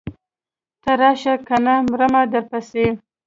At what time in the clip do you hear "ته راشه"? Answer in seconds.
0.83-1.33